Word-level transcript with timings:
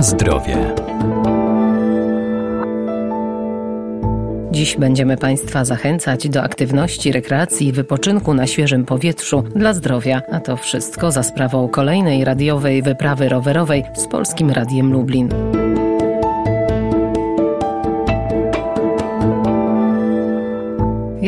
Zdrowie. 0.00 0.74
Dziś 4.50 4.76
będziemy 4.76 5.16
Państwa 5.16 5.64
zachęcać 5.64 6.28
do 6.28 6.42
aktywności, 6.42 7.12
rekreacji 7.12 7.68
i 7.68 7.72
wypoczynku 7.72 8.34
na 8.34 8.46
świeżym 8.46 8.84
powietrzu 8.84 9.42
dla 9.56 9.72
zdrowia, 9.72 10.22
a 10.32 10.40
to 10.40 10.56
wszystko 10.56 11.12
za 11.12 11.22
sprawą 11.22 11.68
kolejnej 11.68 12.24
radiowej 12.24 12.82
wyprawy 12.82 13.28
rowerowej 13.28 13.84
z 13.94 14.06
Polskim 14.06 14.50
Radiem 14.50 14.92
Lublin. 14.92 15.28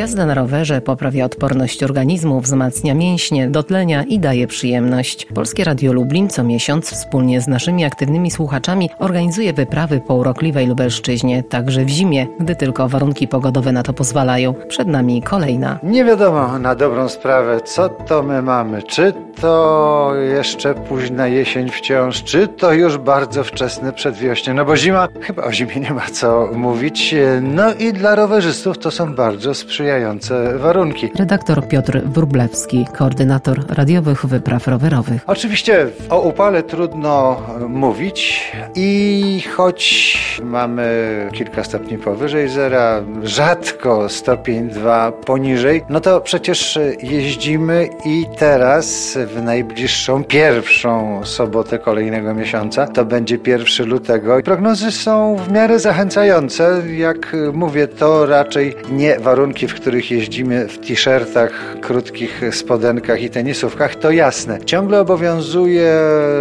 Jazda 0.00 0.26
na 0.26 0.34
rowerze 0.34 0.80
poprawia 0.80 1.24
odporność 1.24 1.82
organizmu, 1.82 2.40
wzmacnia 2.40 2.94
mięśnie, 2.94 3.48
dotlenia 3.48 4.02
i 4.02 4.18
daje 4.18 4.46
przyjemność. 4.46 5.26
Polskie 5.34 5.64
Radio 5.64 5.92
Lublin 5.92 6.28
co 6.28 6.44
miesiąc 6.44 6.90
wspólnie 6.90 7.40
z 7.40 7.48
naszymi 7.48 7.84
aktywnymi 7.84 8.30
słuchaczami 8.30 8.90
organizuje 8.98 9.52
wyprawy 9.52 10.00
po 10.06 10.14
urokliwej 10.14 10.66
Lubelszczyźnie, 10.66 11.42
także 11.42 11.84
w 11.84 11.88
zimie, 11.88 12.26
gdy 12.40 12.56
tylko 12.56 12.88
warunki 12.88 13.28
pogodowe 13.28 13.72
na 13.72 13.82
to 13.82 13.92
pozwalają. 13.92 14.54
Przed 14.68 14.88
nami 14.88 15.22
kolejna. 15.22 15.78
Nie 15.82 16.04
wiadomo 16.04 16.58
na 16.58 16.74
dobrą 16.74 17.08
sprawę, 17.08 17.60
co 17.60 17.88
to 17.88 18.22
my 18.22 18.42
mamy. 18.42 18.82
Czy 18.82 19.12
to 19.40 20.12
jeszcze 20.34 20.74
późna 20.74 21.26
jesień 21.26 21.70
wciąż, 21.70 22.24
czy 22.24 22.48
to 22.48 22.72
już 22.72 22.98
bardzo 22.98 23.44
wczesny 23.44 23.92
przedwiośnie. 23.92 24.54
No 24.54 24.64
bo 24.64 24.76
zima, 24.76 25.08
chyba 25.20 25.44
o 25.44 25.52
zimie 25.52 25.76
nie 25.76 25.94
ma 25.94 26.06
co 26.12 26.48
mówić. 26.54 27.14
No 27.42 27.74
i 27.74 27.92
dla 27.92 28.14
rowerzystów 28.14 28.78
to 28.78 28.90
są 28.90 29.14
bardzo 29.14 29.54
sprzyjające 29.54 29.89
sprzyjające 29.90 30.58
warunki. 30.58 31.10
Redaktor 31.18 31.68
Piotr 31.68 32.00
Wrublewski, 32.04 32.86
koordynator 32.98 33.64
radiowych 33.68 34.26
wypraw 34.26 34.68
rowerowych. 34.68 35.22
Oczywiście 35.26 35.86
o 36.10 36.20
upale 36.20 36.62
trudno 36.62 37.42
mówić 37.68 38.52
i 38.74 39.42
choć 39.56 40.40
mamy 40.44 41.28
kilka 41.32 41.64
stopni 41.64 41.98
powyżej 41.98 42.48
zera, 42.48 43.02
rzadko 43.22 44.08
stopień 44.08 44.68
dwa 44.68 45.12
poniżej, 45.12 45.82
no 45.88 46.00
to 46.00 46.20
przecież 46.20 46.78
jeździmy 47.02 47.88
i 48.06 48.26
teraz 48.38 49.18
w 49.26 49.42
najbliższą 49.42 50.24
pierwszą 50.24 51.20
sobotę 51.24 51.78
kolejnego 51.78 52.34
miesiąca, 52.34 52.86
to 52.86 53.04
będzie 53.04 53.38
1 53.46 53.88
lutego 53.88 54.42
prognozy 54.42 54.92
są 54.92 55.36
w 55.36 55.52
miarę 55.52 55.78
zachęcające. 55.78 56.82
Jak 56.96 57.36
mówię, 57.52 57.88
to 57.88 58.26
raczej 58.26 58.74
nie 58.90 59.18
warunki, 59.18 59.68
w 59.68 59.79
których 59.80 60.10
jeździmy 60.10 60.68
w 60.68 60.78
t-shirtach, 60.78 61.76
krótkich 61.80 62.42
spodenkach 62.50 63.22
i 63.22 63.30
tenisówkach, 63.30 63.94
to 63.94 64.10
jasne. 64.10 64.58
Ciągle 64.64 65.00
obowiązuje 65.00 65.92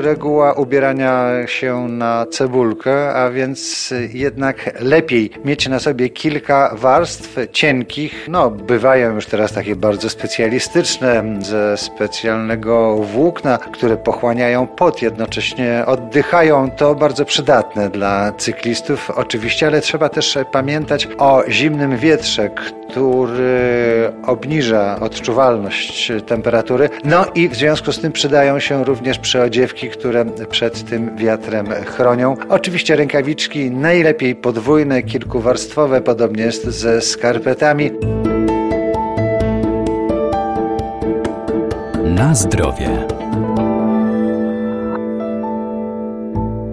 reguła 0.02 0.54
ubierania 0.54 1.48
się 1.48 1.88
na 1.88 2.26
cebulkę, 2.26 3.14
a 3.14 3.30
więc 3.30 3.94
jednak 4.14 4.82
lepiej 4.82 5.32
mieć 5.46 5.68
na 5.68 5.80
sobie 5.80 6.10
kilka 6.10 6.76
warstw 6.76 7.38
cienkich. 7.52 8.26
No, 8.30 8.50
bywają 8.50 9.16
już 9.16 9.26
teraz 9.26 9.54
takie 9.54 9.76
bardzo 9.76 10.10
specjalistyczne, 10.10 11.24
ze 11.42 11.78
specjalnego 11.78 12.96
włókna, 12.96 13.58
które 13.58 13.98
pochłaniają 13.98 14.68
pot, 14.68 15.02
jednocześnie 15.02 15.84
oddychają. 15.86 16.72
To 16.72 16.96
bardzo 16.96 17.26
przydatne 17.26 17.90
dla 17.90 18.32
cyklistów, 18.32 19.10
oczywiście, 19.10 19.68
ale 19.68 19.82
trzeba 19.82 20.10
też 20.10 20.38
pamiętać 20.52 21.08
o 21.18 21.44
zimnym 21.50 21.98
wietrze, 21.98 22.50
który 22.90 24.12
obniża 24.26 25.00
odczuwalność 25.00 26.12
temperatury. 26.26 26.90
No 27.04 27.26
i 27.36 27.50
w 27.50 27.56
związku 27.56 27.92
z 27.92 28.00
tym 28.00 28.12
przydają 28.12 28.60
się 28.60 28.84
również 28.84 29.20
przyodziewki, 29.20 29.90
które 29.90 30.26
przed 30.50 30.90
tym 30.90 31.18
wiatrem 31.18 31.68
chronią. 31.68 32.36
Oczywiście 32.50 32.96
rękawiczki 32.96 33.72
najlepiej 33.72 34.36
podwójne, 34.36 35.04
kilkuwarstwowe, 35.04 36.02
podobnie 36.02 36.44
jest 36.44 36.66
ze 36.66 37.02
skarpetami. 37.02 37.92
Na 42.06 42.36
zdrowie. 42.36 42.90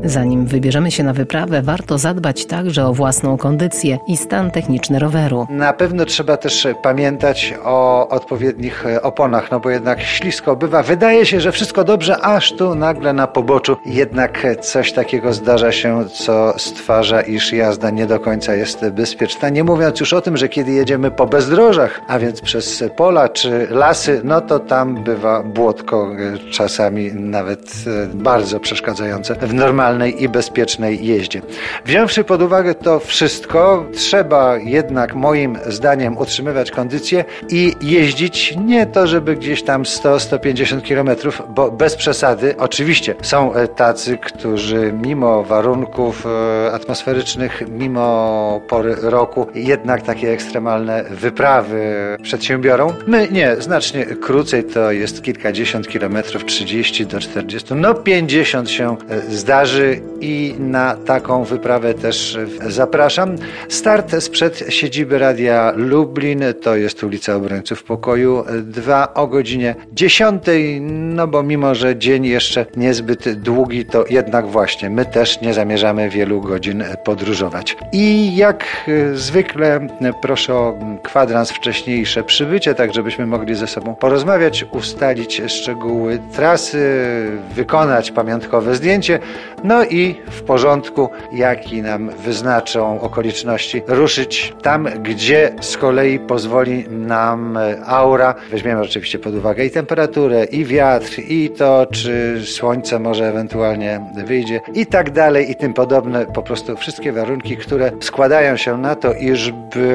Zanim 0.09 0.47
wybierzemy 0.47 0.91
się 0.91 1.03
na 1.03 1.12
wyprawę, 1.12 1.62
warto 1.62 1.99
zadbać 1.99 2.47
także 2.47 2.87
o 2.87 2.94
własną 2.94 3.37
kondycję 3.37 3.99
i 4.06 4.17
stan 4.17 4.50
techniczny 4.50 4.99
roweru. 4.99 5.47
Na 5.50 5.72
pewno 5.72 6.05
trzeba 6.05 6.37
też 6.37 6.69
pamiętać 6.83 7.55
o 7.65 8.09
odpowiednich 8.09 8.84
oponach, 9.03 9.50
no 9.50 9.61
bo 9.61 9.71
jednak 9.71 10.00
ślisko 10.00 10.56
bywa. 10.56 10.83
Wydaje 10.83 11.27
się, 11.27 11.41
że 11.41 11.53
wszystko 11.53 11.84
dobrze, 11.84 12.21
aż 12.21 12.53
tu 12.53 12.75
nagle 12.75 13.12
na 13.12 13.27
poboczu 13.27 13.77
jednak 13.87 14.47
coś 14.61 14.93
takiego 14.93 15.33
zdarza 15.33 15.72
się, 15.72 16.05
co 16.09 16.55
stwarza, 16.59 17.21
iż 17.21 17.53
jazda 17.53 17.91
nie 17.91 18.06
do 18.06 18.21
końca 18.21 18.55
jest 18.55 18.89
bezpieczna. 18.89 19.49
Nie 19.49 19.65
mówiąc 19.65 20.00
już 20.00 20.12
o 20.12 20.21
tym, 20.21 20.37
że 20.37 20.49
kiedy 20.49 20.72
jedziemy 20.72 21.11
po 21.11 21.27
bezdrożach, 21.27 22.00
a 22.09 22.19
więc 22.19 22.41
przez 22.41 22.84
pola 22.97 23.28
czy 23.28 23.66
lasy, 23.71 24.21
no 24.25 24.41
to 24.41 24.59
tam 24.59 25.05
bywa 25.05 25.43
błotko, 25.43 26.11
czasami 26.50 27.12
nawet 27.12 27.75
bardzo 28.15 28.61
przeszkadzające 28.61 29.34
w 29.34 29.55
normalnym 29.55 29.96
i 30.05 30.29
bezpiecznej 30.29 31.07
jeździe. 31.07 31.43
Wziąwszy 31.84 32.25
pod 32.25 32.43
uwagę 32.43 32.75
to 32.75 33.01
wszystko, 33.01 33.87
trzeba 33.95 34.57
jednak 34.59 35.15
moim 35.15 35.59
zdaniem 35.67 36.19
utrzymywać 36.19 36.71
kondycję 36.71 37.25
i 37.49 37.75
jeździć 37.81 38.55
nie 38.65 38.87
to, 38.87 39.07
żeby 39.07 39.37
gdzieś 39.37 39.62
tam 39.62 39.83
100-150 39.83 40.89
km, 40.89 41.33
bo 41.49 41.71
bez 41.71 41.97
przesady. 41.97 42.55
Oczywiście 42.59 43.15
są 43.23 43.53
tacy, 43.77 44.19
którzy 44.19 44.93
mimo 45.03 45.45
warunków 45.45 46.27
e, 46.27 46.73
atmosferycznych, 46.73 47.63
mimo 47.69 48.61
pory 48.69 48.97
roku, 49.01 49.47
jednak 49.55 50.03
takie 50.03 50.33
ekstremalne 50.33 51.05
wyprawy 51.11 51.97
przedsiębiorą. 52.23 52.93
My 53.07 53.28
nie, 53.31 53.57
znacznie 53.59 54.07
krócej, 54.07 54.65
to 54.65 54.93
jest 54.93 55.23
kilkadziesiąt 55.23 55.89
kilometrów, 55.89 56.45
30 56.45 57.07
do 57.07 57.21
40, 57.21 57.75
no 57.75 57.95
50 57.95 58.71
się 58.71 58.97
e, 59.09 59.21
i 60.20 60.54
na 60.58 60.94
taką 60.94 61.44
wyprawę 61.44 61.94
też 61.94 62.38
zapraszam. 62.69 63.36
Start 63.69 64.14
sprzed 64.20 64.64
siedziby 64.69 65.19
Radia 65.19 65.72
Lublin, 65.76 66.44
to 66.62 66.76
jest 66.76 67.04
ulica 67.04 67.34
Obrońców 67.34 67.82
Pokoju 67.82 68.44
2 68.62 69.14
o 69.14 69.26
godzinie 69.26 69.74
10, 69.92 70.42
no 70.80 71.26
bo 71.26 71.42
mimo, 71.42 71.74
że 71.74 71.97
dzień 71.97 72.26
jeszcze 72.26 72.66
niezbyt 72.76 73.32
długi, 73.32 73.84
to 73.84 74.04
jednak 74.10 74.47
właśnie 74.47 74.91
my 74.91 75.04
też 75.04 75.41
nie 75.41 75.54
zamierzamy 75.54 76.10
wielu 76.10 76.41
godzin 76.41 76.84
podróżować. 77.04 77.76
I 77.92 78.36
jak 78.36 78.91
zwykle 79.14 79.86
proszę 80.22 80.54
o 80.54 80.78
kwadrans 81.03 81.50
wcześniejsze 81.50 82.24
przybycie, 82.24 82.74
tak 82.74 82.94
żebyśmy 82.94 83.26
mogli 83.26 83.54
ze 83.54 83.66
sobą 83.66 83.94
porozmawiać, 83.94 84.66
ustalić 84.72 85.42
szczegóły 85.47 86.18
trasy, 86.32 86.86
wykonać 87.54 88.10
pamiątkowe 88.10 88.74
zdjęcie, 88.74 89.18
no 89.66 89.84
i 89.84 90.15
w 90.31 90.43
porządku, 90.43 91.09
jaki 91.32 91.82
nam 91.82 92.10
wyznaczą 92.10 93.00
okoliczności, 93.00 93.82
ruszyć 93.87 94.54
tam, 94.62 94.88
gdzie 95.03 95.53
z 95.60 95.77
kolei 95.77 96.19
pozwoli 96.19 96.84
nam 96.88 97.59
aura. 97.87 98.34
Weźmiemy 98.50 98.81
oczywiście 98.81 99.19
pod 99.19 99.34
uwagę 99.34 99.65
i 99.65 99.71
temperaturę, 99.71 100.44
i 100.44 100.65
wiatr, 100.65 101.19
i 101.28 101.50
to, 101.50 101.87
czy 101.93 102.43
słońce 102.44 102.99
może 102.99 103.28
ewentualnie 103.28 104.00
wyjdzie, 104.27 104.60
i 104.75 104.87
tak 104.87 105.10
dalej, 105.10 105.50
i 105.50 105.54
tym 105.54 105.75
podobne. 105.75 106.27
Po 106.27 106.43
prostu 106.43 106.77
wszystkie 106.77 107.12
warunki, 107.12 107.56
które 107.56 107.91
składają 108.00 108.56
się 108.56 108.78
na 108.78 108.94
to, 108.94 109.15
iżby 109.15 109.87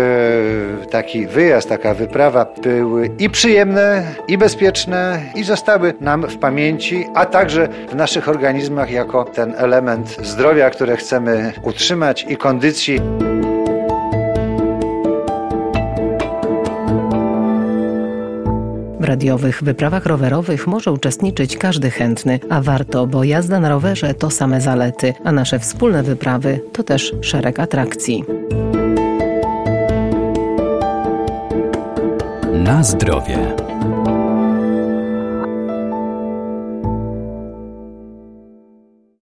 taki 0.91 1.27
wyjazd, 1.27 1.69
taka 1.69 1.93
wyprawa 1.93 2.45
były 2.63 3.09
i 3.19 3.29
przyjemne, 3.29 4.03
i 4.27 4.37
bezpieczne, 4.37 5.21
i 5.35 5.43
zostały 5.43 5.93
nam 6.01 6.27
w 6.27 6.37
pamięci, 6.37 7.07
a 7.15 7.25
także 7.25 7.67
w 7.89 7.95
naszych 7.95 8.29
organizmach 8.29 8.91
jako 8.91 9.23
ten 9.23 9.55
element 9.61 10.17
zdrowia, 10.23 10.69
które 10.69 10.97
chcemy 10.97 11.53
utrzymać 11.63 12.25
i 12.29 12.37
kondycji. 12.37 12.99
W 18.99 19.03
radiowych 19.03 19.63
wyprawach 19.63 20.05
rowerowych 20.05 20.67
może 20.67 20.91
uczestniczyć 20.91 21.57
każdy 21.57 21.91
chętny, 21.91 22.39
a 22.49 22.61
warto, 22.61 23.07
bo 23.07 23.23
jazda 23.23 23.59
na 23.59 23.69
rowerze 23.69 24.13
to 24.13 24.29
same 24.29 24.61
zalety, 24.61 25.13
a 25.23 25.31
nasze 25.31 25.59
wspólne 25.59 26.03
wyprawy 26.03 26.59
to 26.73 26.83
też 26.83 27.13
szereg 27.21 27.59
atrakcji. 27.59 28.25
Na 32.53 32.83
zdrowie. 32.83 33.37